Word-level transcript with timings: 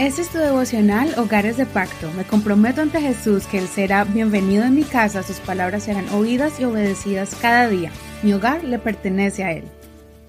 Este 0.00 0.22
es 0.22 0.30
tu 0.30 0.38
devocional 0.38 1.12
Hogares 1.18 1.58
de 1.58 1.66
Pacto. 1.66 2.10
Me 2.16 2.24
comprometo 2.24 2.80
ante 2.80 3.02
Jesús 3.02 3.46
que 3.46 3.58
Él 3.58 3.68
será 3.68 4.04
bienvenido 4.04 4.64
en 4.64 4.74
mi 4.74 4.82
casa, 4.82 5.22
sus 5.22 5.40
palabras 5.40 5.82
serán 5.82 6.08
oídas 6.08 6.58
y 6.58 6.64
obedecidas 6.64 7.34
cada 7.34 7.68
día. 7.68 7.92
Mi 8.22 8.32
hogar 8.32 8.64
le 8.64 8.78
pertenece 8.78 9.44
a 9.44 9.52
Él. 9.52 9.64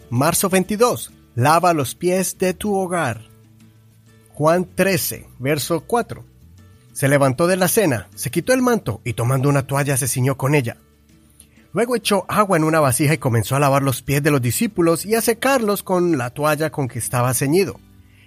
Marzo 0.10 0.50
22. 0.50 1.14
Lava 1.36 1.74
los 1.74 1.96
pies 1.96 2.38
de 2.38 2.54
tu 2.54 2.76
hogar. 2.76 3.22
Juan 4.34 4.68
13, 4.76 5.30
verso 5.40 5.80
4. 5.88 6.26
Se 6.92 7.08
levantó 7.08 7.48
de 7.48 7.56
la 7.56 7.70
cena, 7.70 8.10
se 8.14 8.30
quitó 8.30 8.52
el 8.52 8.62
manto 8.62 9.00
y 9.06 9.14
tomando 9.14 9.48
una 9.48 9.66
toalla 9.66 9.96
se 9.96 10.10
ciñó 10.10 10.36
con 10.36 10.54
ella. 10.54 10.76
Luego 11.72 11.96
echó 11.96 12.26
agua 12.28 12.58
en 12.58 12.66
una 12.66 12.82
vasija 12.82 13.14
y 13.14 13.20
comenzó 13.20 13.56
a 13.56 13.62
lavar 13.62 13.84
los 13.84 14.02
pies 14.02 14.22
de 14.22 14.32
los 14.32 14.42
discípulos 14.42 15.06
y 15.06 15.16
a 15.16 15.22
secarlos 15.22 15.82
con 15.82 16.18
la 16.18 16.30
toalla 16.32 16.72
con 16.72 16.90
que 16.90 17.00
estaba 17.00 17.34
ceñido. 17.34 17.80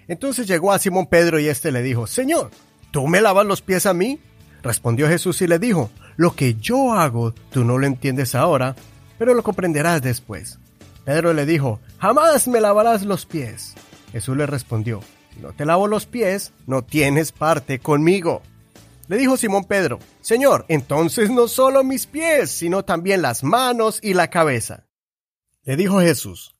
Entonces 0.09 0.47
llegó 0.47 0.73
a 0.73 0.79
Simón 0.79 1.07
Pedro 1.07 1.39
y 1.39 1.49
éste 1.49 1.73
le 1.73 1.83
dijo, 1.83 2.07
Señor, 2.07 2.51
¿tú 2.91 3.07
me 3.07 3.21
lavas 3.21 3.47
los 3.47 3.63
pies 3.63 3.87
a 3.87 3.95
mí? 3.95 4.21
Respondió 4.63 5.09
Jesús 5.09 5.43
y 5.43 5.47
le 5.47 5.59
dijo, 5.59 5.91
Lo 6.17 6.35
que 6.35 6.55
yo 6.55 6.93
hago 6.93 7.33
tú 7.51 7.65
no 7.65 7.79
lo 7.79 7.87
entiendes 7.87 8.35
ahora, 8.35 8.75
pero 9.19 9.35
lo 9.35 9.43
comprenderás 9.43 10.03
después. 10.03 10.59
Pedro 11.05 11.33
le 11.35 11.45
dijo, 11.47 11.81
Jamás 11.99 12.49
me 12.49 12.61
lavarás 12.61 13.05
los 13.05 13.27
pies. 13.27 13.75
Jesús 14.13 14.37
le 14.37 14.47
respondió, 14.47 15.01
Si 15.35 15.41
no 15.41 15.53
te 15.53 15.67
lavo 15.67 15.87
los 15.87 16.07
pies, 16.07 16.53
no 16.67 16.83
tienes 16.83 17.33
parte 17.33 17.79
conmigo. 17.79 18.43
Le 19.07 19.19
dijo 19.19 19.37
Simón 19.37 19.65
Pedro, 19.65 19.99
Señor, 20.23 20.65
entonces 20.69 21.29
no 21.29 21.47
solo 21.47 21.85
mis 21.85 22.07
pies, 22.07 22.51
sino 22.51 22.87
también 22.87 23.21
las 23.21 23.45
manos 23.45 23.99
y 24.03 24.15
la 24.15 24.31
cabeza. 24.31 24.87
Le 25.65 25.77
dijo 25.77 26.01
Jesús, 26.01 26.54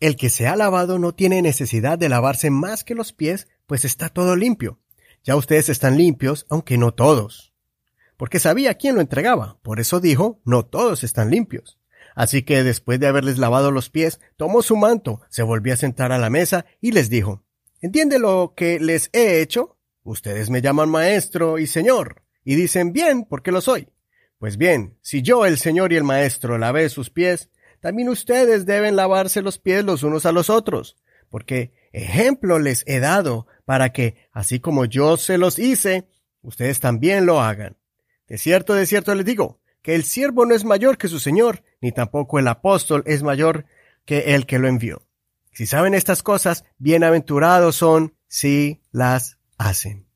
el 0.00 0.16
que 0.16 0.30
se 0.30 0.46
ha 0.46 0.56
lavado 0.56 0.98
no 0.98 1.14
tiene 1.14 1.42
necesidad 1.42 1.98
de 1.98 2.08
lavarse 2.08 2.50
más 2.50 2.84
que 2.84 2.94
los 2.94 3.12
pies, 3.12 3.48
pues 3.66 3.84
está 3.84 4.08
todo 4.08 4.36
limpio. 4.36 4.80
Ya 5.24 5.36
ustedes 5.36 5.68
están 5.68 5.96
limpios, 5.96 6.46
aunque 6.48 6.78
no 6.78 6.92
todos. 6.92 7.52
Porque 8.16 8.38
sabía 8.38 8.74
quién 8.74 8.94
lo 8.94 9.00
entregaba, 9.00 9.58
por 9.62 9.80
eso 9.80 10.00
dijo, 10.00 10.40
no 10.44 10.64
todos 10.64 11.04
están 11.04 11.30
limpios. 11.30 11.78
Así 12.14 12.42
que 12.42 12.64
después 12.64 12.98
de 12.98 13.06
haberles 13.06 13.38
lavado 13.38 13.70
los 13.70 13.90
pies, 13.90 14.20
tomó 14.36 14.62
su 14.62 14.76
manto, 14.76 15.20
se 15.28 15.42
volvió 15.42 15.74
a 15.74 15.76
sentar 15.76 16.10
a 16.10 16.18
la 16.18 16.30
mesa 16.30 16.66
y 16.80 16.92
les 16.92 17.10
dijo, 17.10 17.44
¿Entiende 17.80 18.18
lo 18.18 18.54
que 18.56 18.80
les 18.80 19.08
he 19.12 19.40
hecho? 19.40 19.76
Ustedes 20.02 20.50
me 20.50 20.60
llaman 20.60 20.88
maestro 20.88 21.58
y 21.58 21.68
señor, 21.68 22.22
y 22.44 22.56
dicen 22.56 22.92
bien 22.92 23.24
porque 23.24 23.52
lo 23.52 23.60
soy. 23.60 23.88
Pues 24.38 24.56
bien, 24.56 24.98
si 25.00 25.22
yo, 25.22 25.46
el 25.46 25.58
señor 25.58 25.92
y 25.92 25.96
el 25.96 26.04
maestro, 26.04 26.58
lavé 26.58 26.88
sus 26.88 27.10
pies, 27.10 27.50
también 27.80 28.08
ustedes 28.08 28.66
deben 28.66 28.96
lavarse 28.96 29.42
los 29.42 29.58
pies 29.58 29.84
los 29.84 30.02
unos 30.02 30.26
a 30.26 30.32
los 30.32 30.50
otros, 30.50 30.96
porque 31.28 31.72
ejemplo 31.92 32.58
les 32.58 32.84
he 32.86 33.00
dado 33.00 33.46
para 33.64 33.92
que, 33.92 34.16
así 34.32 34.60
como 34.60 34.84
yo 34.84 35.16
se 35.16 35.38
los 35.38 35.58
hice, 35.58 36.08
ustedes 36.42 36.80
también 36.80 37.26
lo 37.26 37.40
hagan. 37.40 37.76
De 38.26 38.38
cierto, 38.38 38.74
de 38.74 38.86
cierto 38.86 39.14
les 39.14 39.24
digo, 39.24 39.60
que 39.82 39.94
el 39.94 40.04
siervo 40.04 40.44
no 40.44 40.54
es 40.54 40.64
mayor 40.64 40.98
que 40.98 41.08
su 41.08 41.18
Señor, 41.18 41.62
ni 41.80 41.92
tampoco 41.92 42.38
el 42.38 42.48
apóstol 42.48 43.02
es 43.06 43.22
mayor 43.22 43.66
que 44.04 44.34
el 44.34 44.46
que 44.46 44.58
lo 44.58 44.68
envió. 44.68 45.06
Si 45.52 45.66
saben 45.66 45.94
estas 45.94 46.22
cosas, 46.22 46.64
bienaventurados 46.78 47.76
son 47.76 48.14
si 48.26 48.80
las 48.90 49.38
hacen. 49.56 50.07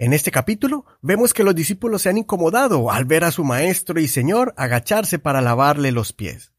En 0.00 0.12
este 0.12 0.30
capítulo 0.30 0.86
vemos 1.02 1.34
que 1.34 1.42
los 1.42 1.56
discípulos 1.56 2.02
se 2.02 2.08
han 2.08 2.18
incomodado 2.18 2.92
al 2.92 3.04
ver 3.04 3.24
a 3.24 3.32
su 3.32 3.42
maestro 3.42 3.98
y 3.98 4.06
señor 4.06 4.54
agacharse 4.56 5.18
para 5.18 5.40
lavarle 5.40 5.90
los 5.90 6.12
pies. 6.12 6.52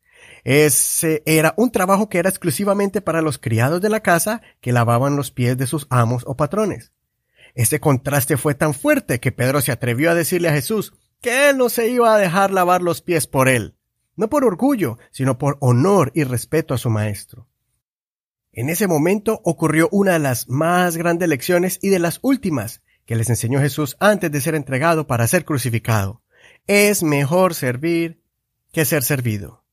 Ese 0.43 1.23
era 1.25 1.53
un 1.55 1.71
trabajo 1.71 2.09
que 2.09 2.17
era 2.17 2.29
exclusivamente 2.29 2.99
para 2.99 3.21
los 3.21 3.37
criados 3.37 3.79
de 3.79 3.87
la 3.87 4.01
casa 4.01 4.41
que 4.59 4.73
lavaban 4.73 5.15
los 5.15 5.31
pies 5.31 5.57
de 5.57 5.67
sus 5.67 5.87
amos 5.89 6.23
o 6.27 6.35
patrones. 6.35 6.91
Este 7.55 7.79
contraste 7.79 8.35
fue 8.35 8.55
tan 8.55 8.73
fuerte 8.73 9.21
que 9.21 9.31
Pedro 9.31 9.61
se 9.61 9.71
atrevió 9.71 10.11
a 10.11 10.15
decirle 10.15 10.49
a 10.49 10.53
Jesús 10.53 10.93
que 11.21 11.49
él 11.49 11.57
no 11.57 11.69
se 11.69 11.87
iba 11.87 12.13
a 12.13 12.17
dejar 12.17 12.51
lavar 12.51 12.81
los 12.81 13.01
pies 13.01 13.25
por 13.25 13.47
él, 13.47 13.73
no 14.17 14.29
por 14.29 14.43
orgullo, 14.43 14.97
sino 15.11 15.37
por 15.37 15.57
honor 15.61 16.11
y 16.13 16.25
respeto 16.25 16.73
a 16.73 16.77
su 16.77 16.89
maestro. 16.89 17.47
En 18.51 18.67
ese 18.67 18.87
momento 18.87 19.39
ocurrió 19.45 19.87
una 19.93 20.13
de 20.13 20.19
las 20.19 20.49
más 20.49 20.97
grandes 20.97 21.29
lecciones 21.29 21.79
y 21.81 21.87
de 21.87 21.99
las 21.99 22.19
últimas 22.21 22.81
que 23.09 23.15
les 23.15 23.31
enseñó 23.31 23.59
Jesús 23.59 23.97
antes 23.99 24.31
de 24.31 24.39
ser 24.39 24.53
entregado 24.53 25.07
para 25.07 25.25
ser 25.25 25.43
crucificado. 25.43 26.21
Es 26.67 27.01
mejor 27.01 27.55
servir 27.55 28.21
que 28.71 28.85
ser 28.85 29.01
servido. 29.01 29.63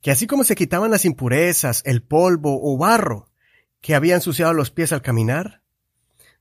Que 0.00 0.10
así 0.10 0.26
como 0.26 0.42
se 0.42 0.56
quitaban 0.56 0.90
las 0.90 1.04
impurezas, 1.04 1.80
el 1.84 2.02
polvo 2.02 2.58
o 2.60 2.76
barro 2.76 3.30
que 3.80 3.94
había 3.94 4.16
ensuciado 4.16 4.52
los 4.52 4.72
pies 4.72 4.90
al 4.90 5.00
caminar, 5.00 5.62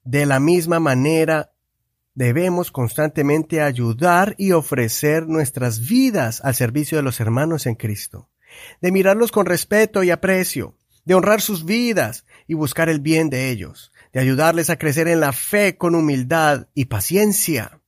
de 0.03 0.25
la 0.25 0.39
misma 0.39 0.79
manera 0.79 1.51
debemos 2.15 2.71
constantemente 2.71 3.61
ayudar 3.61 4.33
y 4.39 4.53
ofrecer 4.53 5.27
nuestras 5.27 5.87
vidas 5.87 6.41
al 6.43 6.55
servicio 6.55 6.97
de 6.97 7.03
los 7.03 7.19
hermanos 7.19 7.67
en 7.67 7.75
Cristo, 7.75 8.31
de 8.81 8.91
mirarlos 8.91 9.31
con 9.31 9.45
respeto 9.45 10.01
y 10.01 10.09
aprecio, 10.09 10.75
de 11.05 11.13
honrar 11.13 11.39
sus 11.39 11.65
vidas 11.65 12.25
y 12.47 12.55
buscar 12.55 12.89
el 12.89 12.99
bien 12.99 13.29
de 13.29 13.51
ellos, 13.51 13.92
de 14.13 14.19
ayudarles 14.19 14.69
a 14.69 14.78
crecer 14.78 15.07
en 15.07 15.19
la 15.19 15.34
fe 15.34 15.75
con 15.75 15.96
humildad 15.96 16.68
y 16.75 16.85
paciencia. 16.85 17.81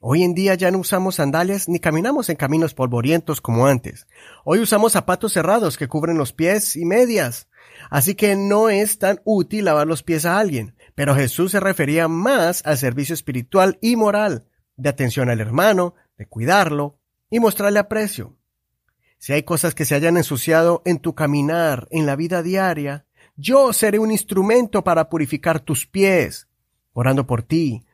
Hoy 0.00 0.24
en 0.24 0.34
día 0.34 0.56
ya 0.56 0.72
no 0.72 0.78
usamos 0.78 1.14
sandalias 1.14 1.68
ni 1.68 1.78
caminamos 1.78 2.28
en 2.28 2.34
caminos 2.34 2.74
polvorientos 2.74 3.40
como 3.40 3.68
antes. 3.68 4.08
Hoy 4.44 4.58
usamos 4.58 4.92
zapatos 4.92 5.32
cerrados 5.32 5.78
que 5.78 5.86
cubren 5.86 6.18
los 6.18 6.32
pies 6.32 6.74
y 6.74 6.84
medias. 6.84 7.48
Así 7.88 8.16
que 8.16 8.34
no 8.34 8.68
es 8.68 8.98
tan 8.98 9.20
útil 9.24 9.66
lavar 9.66 9.86
los 9.86 10.02
pies 10.02 10.26
a 10.26 10.40
alguien. 10.40 10.74
Pero 10.96 11.14
Jesús 11.14 11.52
se 11.52 11.60
refería 11.60 12.08
más 12.08 12.66
al 12.66 12.76
servicio 12.76 13.14
espiritual 13.14 13.78
y 13.80 13.94
moral, 13.94 14.48
de 14.76 14.88
atención 14.88 15.30
al 15.30 15.40
hermano, 15.40 15.94
de 16.18 16.26
cuidarlo 16.26 16.98
y 17.30 17.38
mostrarle 17.38 17.78
aprecio. 17.78 18.36
Si 19.18 19.32
hay 19.32 19.44
cosas 19.44 19.76
que 19.76 19.84
se 19.84 19.94
hayan 19.94 20.16
ensuciado 20.16 20.82
en 20.84 20.98
tu 20.98 21.14
caminar, 21.14 21.86
en 21.92 22.06
la 22.06 22.16
vida 22.16 22.42
diaria, 22.42 23.06
yo 23.36 23.72
seré 23.72 23.98
un 23.98 24.10
instrumento 24.10 24.84
para 24.84 25.08
purificar 25.08 25.60
tus 25.60 25.86
pies, 25.86 26.48
orando 26.92 27.26
por 27.26 27.42
ti, 27.42 27.84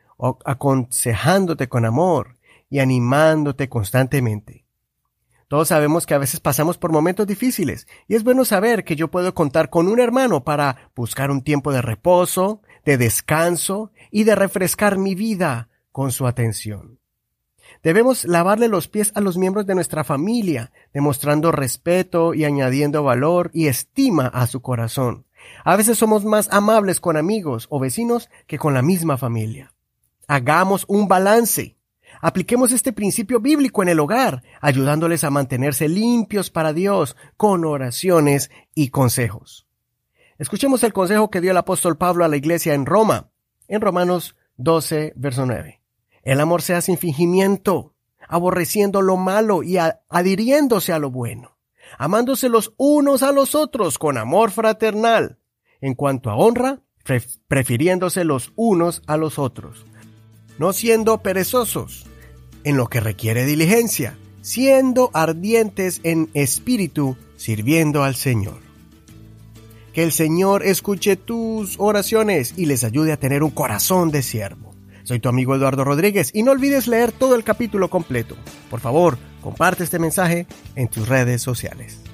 aconsejándote 0.45 1.69
con 1.69 1.85
amor 1.85 2.37
y 2.69 2.79
animándote 2.79 3.69
constantemente. 3.69 4.65
Todos 5.47 5.69
sabemos 5.69 6.05
que 6.05 6.13
a 6.13 6.19
veces 6.19 6.39
pasamos 6.39 6.77
por 6.77 6.91
momentos 6.91 7.25
difíciles 7.25 7.87
y 8.07 8.15
es 8.15 8.23
bueno 8.23 8.45
saber 8.45 8.83
que 8.83 8.95
yo 8.95 9.09
puedo 9.09 9.33
contar 9.33 9.71
con 9.71 9.87
un 9.87 9.99
hermano 9.99 10.43
para 10.43 10.91
buscar 10.95 11.31
un 11.31 11.41
tiempo 11.41 11.71
de 11.71 11.81
reposo, 11.81 12.61
de 12.85 12.97
descanso 12.97 13.91
y 14.11 14.25
de 14.25 14.35
refrescar 14.35 14.99
mi 14.99 15.15
vida 15.15 15.69
con 15.91 16.11
su 16.11 16.27
atención. 16.27 16.99
Debemos 17.81 18.25
lavarle 18.25 18.67
los 18.67 18.87
pies 18.87 19.11
a 19.15 19.21
los 19.21 19.37
miembros 19.37 19.65
de 19.65 19.73
nuestra 19.73 20.03
familia, 20.03 20.71
demostrando 20.93 21.51
respeto 21.51 22.33
y 22.33 22.43
añadiendo 22.43 23.03
valor 23.03 23.49
y 23.53 23.67
estima 23.67 24.27
a 24.27 24.47
su 24.47 24.61
corazón. 24.61 25.25
A 25.63 25.75
veces 25.75 25.97
somos 25.97 26.25
más 26.25 26.49
amables 26.51 26.99
con 26.99 27.17
amigos 27.17 27.67
o 27.69 27.79
vecinos 27.79 28.29
que 28.47 28.57
con 28.57 28.73
la 28.73 28.81
misma 28.81 29.17
familia. 29.17 29.73
Hagamos 30.27 30.85
un 30.87 31.07
balance. 31.07 31.75
Apliquemos 32.21 32.71
este 32.71 32.91
principio 32.91 33.39
bíblico 33.39 33.83
en 33.83 33.89
el 33.89 33.99
hogar, 33.99 34.43
ayudándoles 34.61 35.23
a 35.23 35.29
mantenerse 35.29 35.87
limpios 35.87 36.49
para 36.49 36.73
Dios 36.73 37.15
con 37.37 37.65
oraciones 37.65 38.49
y 38.73 38.89
consejos. 38.89 39.67
Escuchemos 40.37 40.83
el 40.83 40.93
consejo 40.93 41.29
que 41.29 41.41
dio 41.41 41.51
el 41.51 41.57
apóstol 41.57 41.97
Pablo 41.97 42.25
a 42.25 42.27
la 42.27 42.37
iglesia 42.37 42.73
en 42.73 42.85
Roma, 42.85 43.29
en 43.67 43.81
Romanos 43.81 44.35
12, 44.57 45.13
verso 45.15 45.45
9. 45.45 45.81
El 46.23 46.39
amor 46.39 46.61
sea 46.61 46.81
sin 46.81 46.97
fingimiento, 46.97 47.93
aborreciendo 48.27 49.01
lo 49.01 49.17
malo 49.17 49.63
y 49.63 49.77
adhiriéndose 49.77 50.93
a 50.93 50.99
lo 50.99 51.11
bueno 51.11 51.58
amándose 51.97 52.49
los 52.49 52.73
unos 52.77 53.23
a 53.23 53.31
los 53.31 53.55
otros 53.55 53.97
con 53.97 54.17
amor 54.17 54.51
fraternal. 54.51 55.39
En 55.81 55.95
cuanto 55.95 56.29
a 56.29 56.35
honra, 56.35 56.81
prefiriéndose 57.47 58.23
los 58.23 58.53
unos 58.55 59.01
a 59.07 59.17
los 59.17 59.39
otros. 59.39 59.85
No 60.57 60.73
siendo 60.73 61.21
perezosos 61.21 62.05
en 62.63 62.77
lo 62.77 62.87
que 62.87 62.99
requiere 62.99 63.45
diligencia, 63.45 64.17
siendo 64.41 65.09
ardientes 65.13 66.01
en 66.03 66.29
espíritu, 66.33 67.15
sirviendo 67.37 68.03
al 68.03 68.15
Señor. 68.15 68.59
Que 69.93 70.03
el 70.03 70.11
Señor 70.11 70.63
escuche 70.63 71.15
tus 71.15 71.75
oraciones 71.79 72.53
y 72.57 72.65
les 72.65 72.83
ayude 72.83 73.11
a 73.11 73.17
tener 73.17 73.43
un 73.43 73.51
corazón 73.51 74.11
de 74.11 74.21
siervo. 74.21 74.69
Soy 75.03 75.19
tu 75.19 75.29
amigo 75.29 75.55
Eduardo 75.55 75.83
Rodríguez 75.83 76.29
y 76.33 76.43
no 76.43 76.51
olvides 76.51 76.87
leer 76.87 77.11
todo 77.11 77.35
el 77.35 77.43
capítulo 77.43 77.89
completo. 77.89 78.35
Por 78.69 78.79
favor, 78.79 79.17
Comparte 79.41 79.83
este 79.83 79.99
mensaje 79.99 80.47
en 80.75 80.87
tus 80.87 81.07
redes 81.07 81.41
sociales. 81.41 82.08